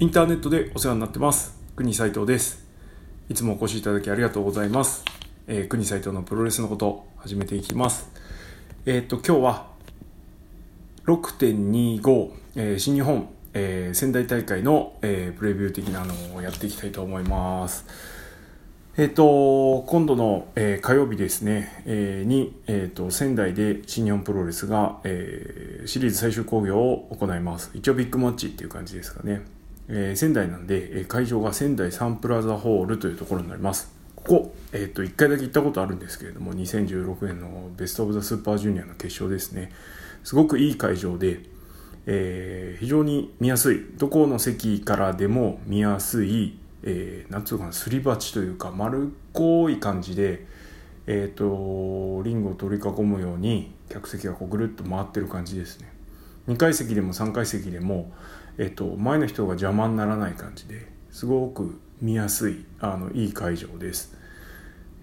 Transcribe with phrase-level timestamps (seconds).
[0.00, 1.58] インターネットでお世話になってます。
[1.74, 2.64] 国斉藤です。
[3.28, 5.04] いつもお越しいただきありがとうございます、
[5.48, 8.08] えー、国斉藤のプロレスのこと始めていきます。
[8.86, 9.66] えー、っと今日は
[11.06, 17.84] 6.25、えー、新日本、えー、仙台大会の、えー、プレビュー的なのをやっていきたいと思います。
[18.96, 27.72] えっ、と、今度の、えー、火曜日ですね、えー、に、えっ、と、仙台で新日本プロレスが、えー、シリーズ最終興行を行います。
[27.74, 29.57] 一応ビッグマッチっていう感じですかね。
[29.88, 33.92] えー、仙台なんで、え、会場が仙台サンプラザホールというところになります。
[34.16, 39.72] ここ、えっ、と、1回だけ行ったことあるんですけれども、2016年のベストオブザスーパージュニアの決勝ですね。
[40.24, 41.40] すごくいい会場で、
[42.06, 43.84] えー、非常に見やすい。
[43.96, 50.46] どこの席からでも見やすい、えー、なんつうかなすり鉢というか丸っこい感じで、
[51.06, 55.90] えーと、リングを取り囲むように客席がこうぐるっと回ってる感じですね
[56.48, 58.10] 2階席でも3階席でも、
[58.58, 64.16] えーと、前の人が邪魔にならない感じですごく見やすいあのいい会場です、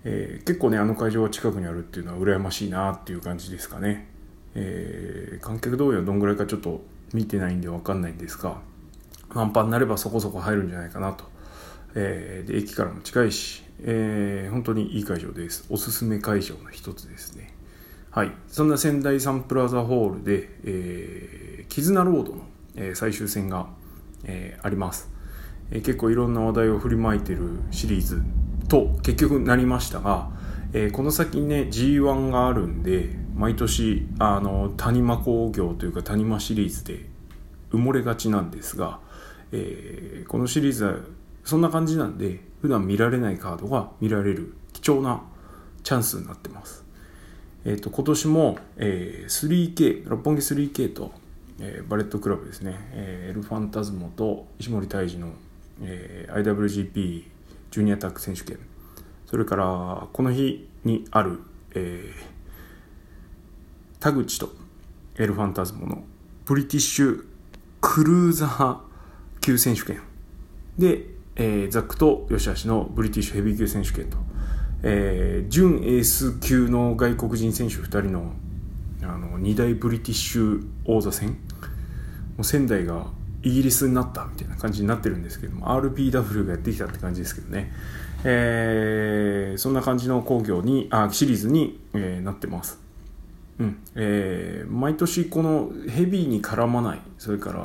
[0.03, 4.07] えー、結構ねあの会場が近くにあるっていうのは羨ましいなっていう感じですかね、
[4.53, 6.81] えー、観客動員はどんぐらいかちょっと
[7.13, 8.59] 見てないんで分かんないんですが
[9.29, 11.35] 満帆になればそこそこ入るんじゃないかなと
[11.95, 15.65] えー、で駅からも近いし、えー、本当にいい会場です。
[15.69, 17.53] おすすめ会場の一つですね。
[18.11, 18.31] はい。
[18.47, 22.43] そんな仙台サンプラザホールで、えー、絆ロードの、
[22.75, 23.67] えー、最終戦が、
[24.23, 25.09] えー、あります、
[25.71, 25.85] えー。
[25.85, 28.21] 結構いろんな話題を振りまいてるシリーズ
[28.67, 30.29] と結局なりましたが、
[30.73, 37.05] えー、この先ね G1 があるんで毎年あの谷間工業というか谷間シリーズで
[37.71, 38.99] 埋もれがちなんですが、
[39.51, 40.95] えー、このシリーズは
[41.43, 45.21] そんな感じなんで普段見られないカードが見られる貴重な
[45.83, 46.83] チャンスになってます。
[47.63, 51.11] えっ、ー、と今年も、えー、3K 六本木 3K と、
[51.59, 55.33] えー、バレットクラブですね、えー、エルファンタズモと石森泰治の、
[55.81, 57.23] えー、IWGP
[57.71, 58.59] ジュニアタック選手権。
[59.25, 61.39] それからこの日にある、
[61.73, 62.13] えー、
[63.99, 64.49] 田口と
[65.17, 66.03] エルファンタズモの
[66.45, 67.25] ブリティッシュ
[67.81, 68.77] クルーザー
[69.41, 70.01] 級選手権。
[70.77, 74.17] でえー、ザックと吉橋のブリティッシュヘビー級選手権と、
[74.83, 78.33] えー、準エース級の外国人選手2人の
[79.03, 81.37] あの2大ブリティッシュ王座戦。
[82.39, 83.07] う仙台が
[83.43, 87.71] イギリスになったみたいな感じになってるんですけども RPW がやってきたって感じですけどね、
[88.23, 92.79] えー、そんな感じの工業にあシリーズに、えー、なってます。
[93.59, 93.79] うん。
[93.95, 97.61] えー、毎年このヘビーに絡まないそれから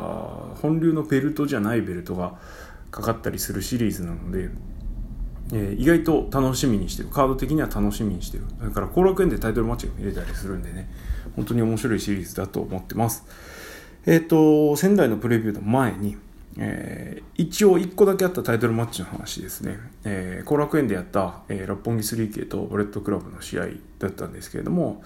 [0.60, 2.38] 本流のベルトじゃないベルトが
[2.90, 4.50] かかったりするシリーズなので、
[5.52, 7.08] えー、意外と楽しみにしてる。
[7.08, 8.44] カード的には楽しみにしてる。
[8.58, 10.90] それから後楽園でタイトルマッチが見れたりするんでね
[11.36, 13.24] 本当に面白いシリーズだと思ってます。
[14.06, 16.16] えっ、ー、と仙台のプレビューの前に
[16.58, 23.66] えー、一応1個だけあったタイトルマッチの話ですね、えー、後楽園でやった、えー、六本木 3K とバレットクラブの試合
[23.98, 25.02] だったんですけれども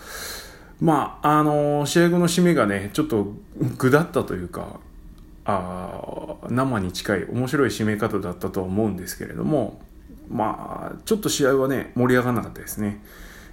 [0.80, 3.34] まああの、試合後の締めがねちょっと
[3.78, 4.80] ぐだったというか
[5.44, 9.80] あ生に近い面白い締め方だったと思うんですけれども
[10.28, 13.02] まあちょっと試合はね盛り上がらなかったですね。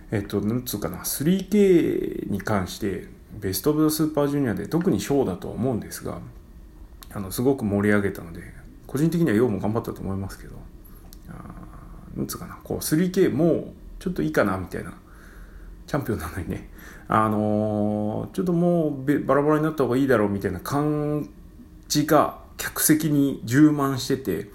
[0.09, 3.07] えっとなんつうかな 3K に関して
[3.39, 6.19] ベスト・オブ・ザ・スーパージュニアで特にショーだとは思うんですが
[7.13, 8.41] あのすごく盛り上げたので
[8.87, 10.55] 個人的にはようも頑張ったと思いますけど
[12.15, 14.93] なんつうかなこう 3K もちょっといいかなみたいな
[15.87, 16.69] チャンピオンなのにね
[17.07, 21.29] あのー、ちょっともうバラバラになった方がいいだろうみたいな感
[21.91, 24.49] じが客席に充満してて、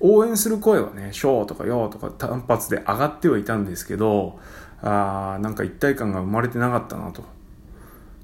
[0.00, 4.38] 応援する声はね、 SHO とか YOH とか単発で上がってはいたんですけど、
[4.80, 7.22] あなんか一体感が生まれてなかったなと。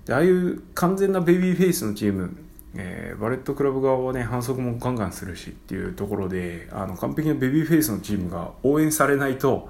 [0.06, 2.36] でああいう完全なベビーフェイスのチーム、
[2.76, 9.68] えー、バレットクラブ側はね、反則もガンガンするしっていうところで、あの完璧なベビーフェイスのチームが応援されないと、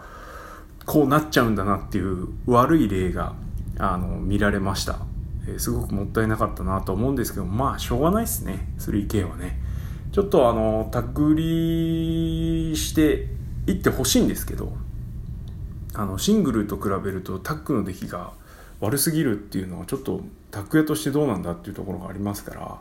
[0.84, 3.34] こうなっちゃうんだなっていう悪い例が
[3.78, 4.98] あの見られました。
[5.48, 9.58] えすごくもったいなかったなと思うんですけど、まあ、しょうがないですね、3K はね。
[10.12, 13.28] ちょっとあの、タグりして
[13.66, 14.76] いってほしいんですけど、
[15.94, 18.32] あの、シングルと比べるとタッグの出来が
[18.80, 20.20] 悪すぎるっていうのはちょっと
[20.50, 22.78] タッグ屋としてどうなんだっていうところがありますから、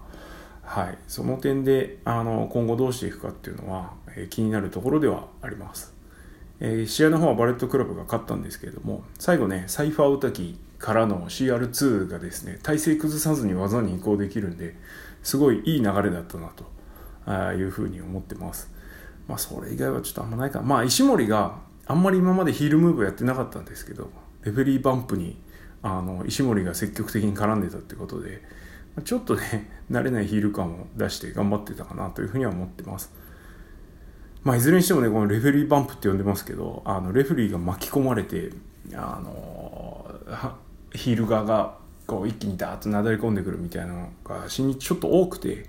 [0.63, 5.94] はい、その点であの今後どうしていくかっていうのは、えー、気になるところではあります。
[6.59, 14.75] えー、試合の方はバレットクラブが勝ったんですけれども最後ねサイファーウタキからの CR2 がですね体勢崩さずに技に移行できるんで
[15.21, 16.50] すごいいい流れだったな
[17.25, 18.71] というふうに思ってます。
[19.27, 20.59] まあそれ以外はちょっとあんまないか。
[20.59, 21.57] なまあ石森が
[21.88, 24.09] あんまり今までヒールムーブやってなかったんですけど
[24.44, 25.38] レフェリーバンプに
[25.88, 28.42] あの石森が積極的に絡んでたってことで
[29.04, 33.14] ちょっとね 慣れないヒール感を出して頑張ってたかなというふうには思ってます。
[34.44, 38.52] まあいずれにしてもねこのレフェリーバンプって呼んでますけどあのレフェリーが巻き込まれて
[38.94, 40.06] あの
[40.92, 45.68] ヒール側がこう一気にダーッとなだれ込んでくるみたいなのが新日ちょっと多くて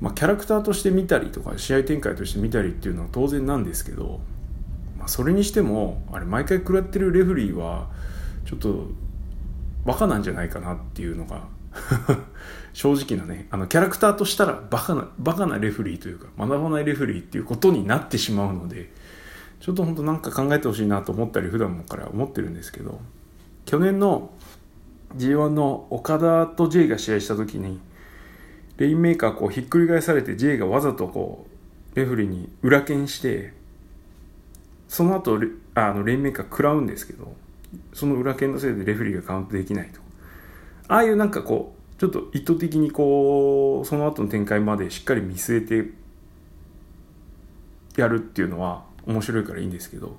[0.00, 4.20] まあ、キャラクターとして見たりとか試合展開として見たりっていうのは当然なんですけど、
[4.98, 7.88] まあ、それにしてもあれ毎回食らってるレフリーは
[8.44, 8.86] ちょっと
[9.84, 11.46] バカなんじゃないかなっていうのが
[12.72, 18.92] 正直なねあのキャラクターとしたらバカなバカなレフリーというか学ばないレフリーっていうことになってしまうので
[19.60, 23.00] ちょっと本当なんか考えてほしいなと思ったり普段から思ってるんですけど
[23.64, 24.30] 去年の
[25.16, 27.80] G1 の岡田と J が試合した時に
[28.76, 31.46] レインメーカーこうひっくり返されて J がわざとこ
[31.94, 33.52] うレフリーに裏剣して
[34.88, 35.38] その後
[35.74, 37.34] あのレインメーカー食らうんですけど
[37.92, 40.00] その裏剣のせいでレフリーがカウントできないと。
[40.88, 45.90] ああいうなんかこうちょっと意図的にこうその後の展開までしっかり見据えて
[48.00, 50.16] やるっていうのは面白いからいいんですけど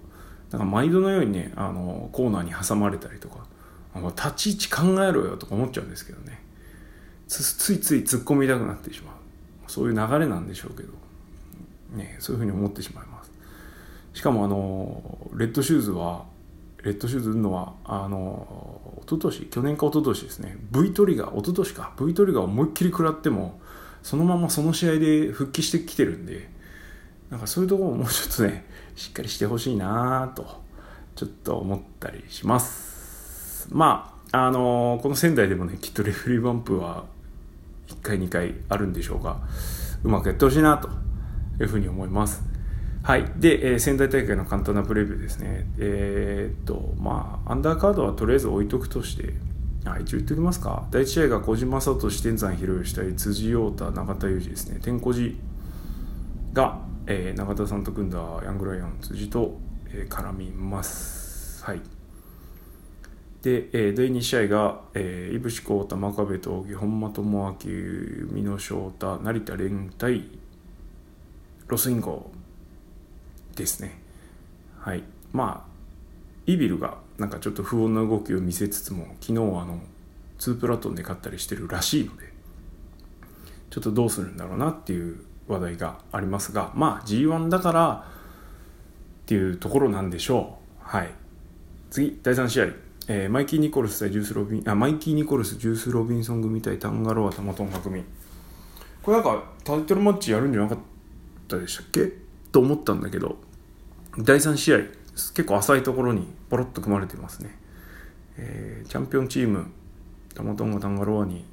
[0.50, 3.46] だか毎度のようにねあのコーナーに挟まれたりとか
[3.94, 6.44] 立ち位置考えろよとか思っちゃうんですけどね。
[7.28, 9.72] ついつい突っ込みたくなってしまう。
[9.72, 10.94] そういう流れなんでしょうけど、
[11.96, 13.32] ね、そういうふうに思ってしまいます。
[14.14, 16.26] しかもあのレッドシューズは
[16.86, 20.56] レッドシューズ売るのはあの一昨年去年か一昨年ですね。
[20.72, 21.94] V トリガー一昨年か。
[22.00, 23.60] V トリガーを思いっきり食らっても
[24.04, 26.48] そのままその試合で復帰してきてるんで
[27.32, 28.66] なんかそういうところももうちょっとね
[28.96, 30.46] しっかりしてほしいなと
[31.16, 33.68] ちょっと思ったりします。
[33.72, 37.06] まああのこの仙台でもねきっとレフリーバンプは
[37.88, 39.38] 1回2回あるんでしょうが
[40.04, 40.90] うまくやってほしいなと
[41.60, 42.55] いうふうに思います。
[43.06, 43.32] はい。
[43.38, 45.68] で、えー、仙台大会の簡単なプレビューですね。
[45.78, 49.34] えー、っとまあアンダーカードはとりあえず置いとくとして。
[49.86, 50.88] あ一応言っておきますか。
[50.90, 54.80] 第1試合が小島聡天山博義対辻陽太永田裕二ですね。
[54.82, 55.36] 天小寺
[56.54, 59.60] が、えー、永田さんと組んだヤングライオン辻と、
[59.92, 61.64] えー、絡みます。
[61.64, 61.82] はい。
[63.44, 67.56] で、えー、第2試合が、えー、井伏浩太、真壁闘技、本間智明、
[68.34, 70.24] 美濃翔太、成田蓮対
[71.68, 72.32] ロスインゴ
[73.56, 74.00] ですね。
[74.80, 75.04] はい。
[75.34, 75.72] まあ、
[76.46, 79.80] イビルがなんかちょっと不穏な動きを見せつつも、昨日はあの、
[80.40, 82.32] 2プラトンで勝ったりしてるらしいので、
[83.70, 88.06] ちょっとどうするんだろうなっていう話題がありますが、まあ G1 だから
[89.24, 90.80] っていうところなんでしょう。
[90.80, 91.10] はい。
[91.90, 92.66] 次、第3試合。
[93.08, 98.04] えー、マイキー・ニコルス対ジュース・ロビン、あ、マイキー・ニコルス、ジュース・ロビンソン組対タンガロア、タマトン組。
[99.04, 100.78] これなんかタイトルマッチやるんじゃなかっ
[101.48, 102.25] たでしたっけ？
[102.56, 103.36] と思ったんだけど、
[104.18, 107.54] 第3試合、結構浅いところにポロッと組まれてますね。
[108.38, 109.66] えー、チャンピオンチーム、
[110.34, 111.44] タマトンガ、タンガロアに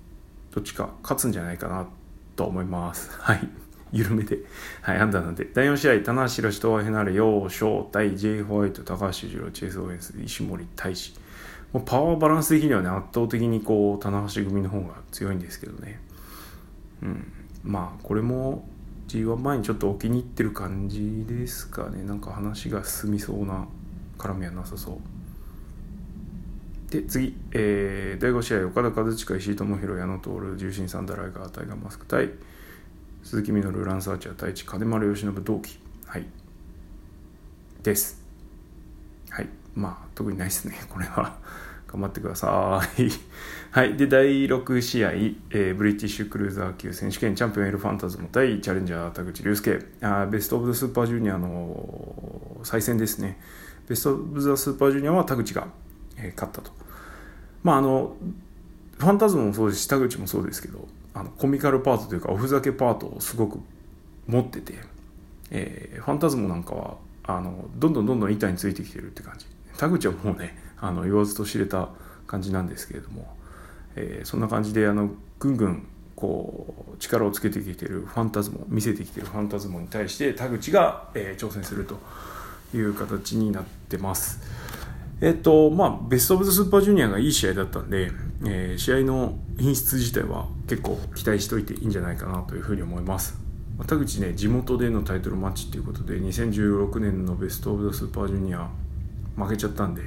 [0.54, 1.88] どっちか勝つんじゃないかな
[2.36, 3.10] と思います。
[3.18, 3.48] はい。
[3.90, 4.38] 緩めて、
[4.80, 5.50] はい、判断なんで。
[5.52, 11.14] 第4試合、棚橋宏、東和ヘナレ、楊翔対 J ホワイト、高橋二郎、チェイス・オフェンス、石森大志。
[11.72, 16.00] もうパワーバランス的にはね圧倒的にこう棚橋組の方が強いんですけどね
[17.02, 17.32] うん
[17.64, 18.68] まあこれも
[19.08, 22.02] G1 前にちょっと置きに入ってる感じですかね。
[22.02, 23.66] なんか話が進みそうな
[24.18, 24.96] 絡みはなさそう。
[26.92, 32.30] で次、えー、第5試合岡田和親石井智弘矢野徹重心サンダライガータイガーマスク対
[33.22, 35.78] 鈴木みのるランサーチャー対地金丸義信同期。
[36.06, 36.26] はい。
[37.82, 38.22] です。
[39.30, 39.48] はい。
[39.74, 41.38] まあ特にないですねこれは。
[41.92, 43.02] 頑張ってください
[43.70, 43.96] はい。
[43.96, 53.38] で、第6試合、えー、ブリティッシュクルーザー級選手権チャンピオンエルファンタズム対チャレンジャー田口竜介あベストオブザスーパージュニアの再戦ですね。
[53.88, 55.68] ベストオブザスーパージュニアは田口が、
[56.16, 56.72] えー、勝ったと。
[57.62, 58.16] まあ、あの、
[58.98, 63.58] ファンタズムもそうですし、田口もそうですけど、あのコミカルパートというか、おふざけパートをすごく
[64.26, 64.74] 持ってて、
[65.50, 69.46] えー、ファンタズムなんかは、あの、どんどんどんどん板についてきてるって感じ。
[69.76, 71.88] 田口はもうね、あの言わずと知れた
[72.26, 73.34] 感じなんですけれども、
[73.96, 75.86] えー、そんな感じであのぐんぐん
[76.16, 81.98] こう力をつけてきてるファンタズモ見せてきてるファンタズモに対して田口が、えー、挑戦すると
[82.76, 84.40] いう形になってます。
[85.20, 88.10] えっ、とまあ、ベスト・オブ・ザ・スーパージュニアがいい試合だったんで、
[88.44, 93.38] えー、試合の品質自体は結構期待しておいていいんじゃないかなというふうに思います。
[93.86, 98.68] 田口ね、地元でのタイトルマッチということで、2016年のベスト・オブ・ザ・スーパージュニア
[99.36, 100.02] 負けちゃったんで、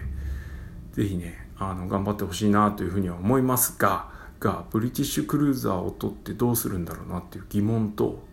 [0.95, 4.09] ぜひね、あの、頑張ってほしいなというふうには思いますが、
[4.39, 8.23] が、ブリティッシュクルーザーを取ってどうするんだろうなっていう疑問と、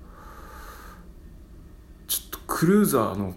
[2.06, 3.34] ちょっとクルーザーの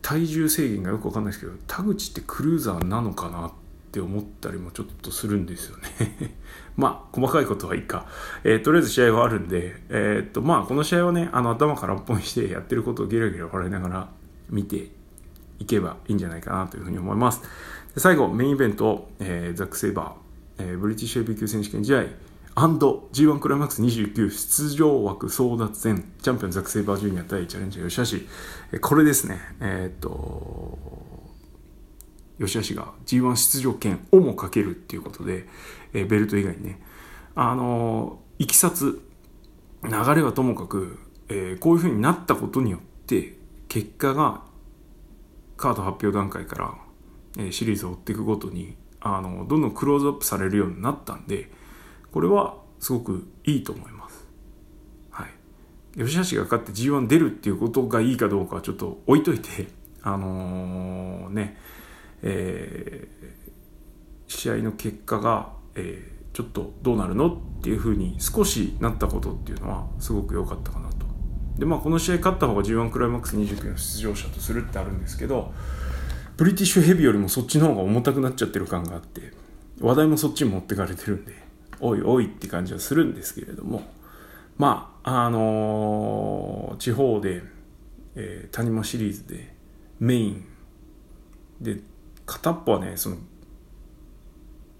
[0.00, 3.52] 体重制限がよくわかんないですけど、田口ってクルーザーなのかなっ
[3.90, 6.36] て思ったりもちょっとするんですよね。
[6.76, 8.06] まあ細かいことはいいか、
[8.44, 14.08] えー、とりあえず試合はあるんで、えー、っとまあこの試合はねあの頭から一本してやってることをゲラゲラ笑いながら
[14.50, 14.90] 見て
[15.58, 17.42] いけばいいんじゃないかなというふうに思います。
[17.94, 22.04] で最後メインイベント、えー、ザック・セイバー、えー、ブリティッシュヘビー級選手権試合
[22.56, 28.28] &G1 クライマックス29出場枠争奪戦チャンピオンザック・セイバージュニア対チャレンジャー吉
[28.72, 28.78] 橋。
[28.80, 29.40] これですね。
[29.60, 30.78] えー、っと
[32.38, 35.46] 吉橋が G1 出場権をもかけるっていうことで、
[35.92, 36.80] えー、ベルト以外にね
[37.34, 39.00] あのいきさつ
[39.82, 43.36] 流れはともかく、えー、こういうふうになったことによって
[43.68, 44.42] 結果が
[45.64, 46.74] カード発表段階から、
[47.38, 51.50] えー、シリーズを追っていくごとにあのどんどんクローズアップされるようになったんで
[52.12, 54.28] これはすごくいいと思います。
[55.10, 55.30] はい。
[55.98, 59.68] 吉橋が勝って G1 出るっていうことがいいかどうかはちょっと置いといて、
[60.02, 61.58] あのー、ね、
[62.20, 71.03] えー、試合の結果が、えー、ちょっとどうなるのっていうふうに少しなったことっていうのはすごく良かったかなと。
[71.58, 75.52] で、まあこの試合勝った方が G1 クライマックス29の出場者とするってあるんですけど、
[76.36, 79.32] ブリティッシュヘビーよりもそっちの方が重たくなっちゃってる感があって、
[79.80, 81.32] 話題もそっちに持ってかれてるんで、
[81.80, 83.82] おいおいって感じはするんですけれども、
[84.56, 87.42] まあ、あのー、地方で、
[88.14, 89.54] えー、谷間シリーズで
[89.98, 90.44] メイン
[91.60, 91.78] で、
[92.26, 93.16] 片っぽはね、その、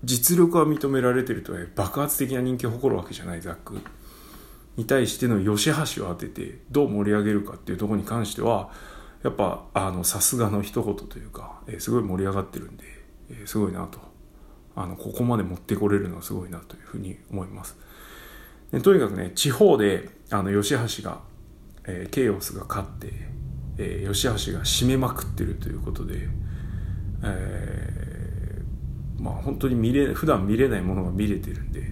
[0.04, 3.80] 実力は認められてるとは爆発的な人気を誇るわけじゃないザック。
[4.76, 8.70] に対しての吉橋を当ててどう盛り上げるかっていうところに関しては
[9.22, 12.84] やっぱあのさすがの一言というか、えー、すごい盛り上がってるんで、
[13.30, 13.98] えー、すごいなと
[14.76, 17.76] あのここまで持ってこれるのはすごいなというふうに思います。
[18.72, 21.20] でとにかくね地方であの吉橋が、
[21.86, 23.12] えー、ケイオスが勝って、
[23.78, 26.28] えー、吉橋が締めまくってるということで、
[27.22, 31.82] えー、まあ本当に見れ普段見れないものが見れてるんで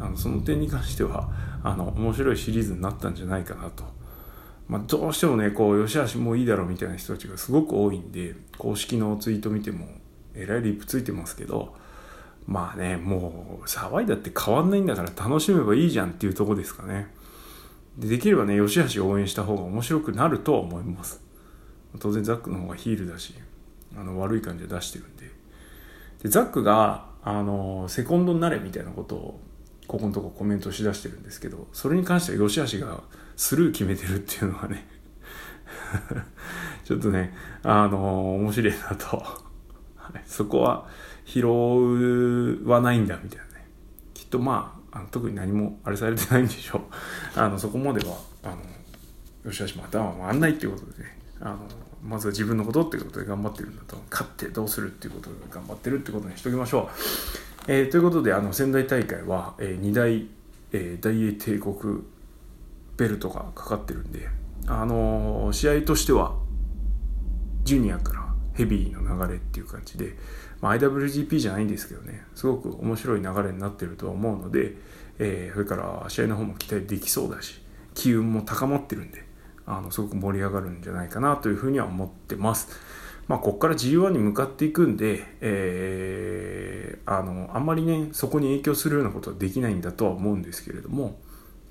[0.00, 1.30] あのその点に関しては
[1.62, 3.84] あの面白いシリーズになったんじゃないかなと。
[4.68, 9.86] まあ、どうしてもねこう吉橋もういいだろうみたいな人たちがすごく多いんで公式のツイート見ても
[10.34, 11.74] えらいリップついてますけど
[12.46, 17.08] まあね、もう騒いだって変わんないんだから楽しめばいいじゃんっていうとこですかね。
[17.98, 21.20] でできればね、吉橋を応援した方が面白くなるとは思います。
[22.00, 23.34] 当然ザックの方がヒールだし、
[23.96, 25.30] あの悪い感じで出してるんで。
[26.22, 29.40] で、ザックが、あの、セコンドになれみたいなことを、
[29.92, 33.02] ここのとこコメントしだしてるんですけど、それに関しては吉橋が
[33.36, 34.88] スルー決めてるっていうのはね
[36.84, 39.22] ちょっとね、あの、面白いなと。
[40.26, 40.88] そこは、
[41.26, 41.46] 拾
[42.64, 43.66] わないんだみたいなね。
[44.14, 47.38] きっとまああの特に何もあれされてないんでしょう。
[47.38, 48.56] あのそこまではあの
[49.44, 51.58] よしよしまたは回んないっていうことでねあの
[52.02, 53.96] まずは自分のことっていうことで頑張ってるんだと。
[54.10, 60.26] 勝ってどうするっていうことで頑張ってるってことにしときましょう、えー、ということであの仙台大会は、えー、2大、
[60.72, 62.02] えー、大英帝国
[62.96, 64.28] ベルトがかかってるんで
[64.66, 66.36] あのー、試合としては
[67.64, 70.16] ジュニアからヘビーの流れっていう感じで
[70.62, 74.76] まあ、IWGP じゃないんですけどねすごく面白い流れになってるとは思うので、
[75.18, 77.60] えー、それから試合の方も期待できそうだし
[77.94, 79.24] 機運も高まってるんで
[79.66, 82.68] あのすごく盛り上がるんじゃないかなというふうには思ってます。
[83.28, 91.18] まあ、ここから G1 に向かっていくんで、えー、あのあんまりねそこに影響するようなことはできないんだとは思うんですけれども、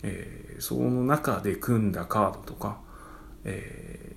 [0.03, 2.79] えー、その中で組んだカードとか、
[3.43, 4.15] え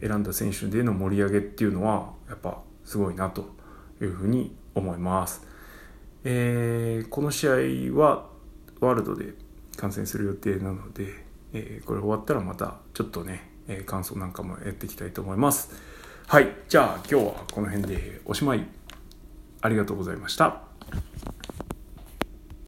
[0.00, 3.46] ー、選んだ選手での盛り上げっていうのはやっぱすごいなと
[4.00, 5.46] いうふうに思います。
[6.24, 7.52] えー、この試合
[7.98, 8.28] は
[8.80, 9.34] ワールドで
[9.76, 11.06] 観戦する予定なので、
[11.52, 15.91] えー、これ終わったらまたちょっとね、えー、感想なんかもやっていきたいと思います。
[16.26, 16.50] はい。
[16.68, 18.64] じゃあ今日はこの辺でおしまい。
[19.60, 20.62] ありがとうございました。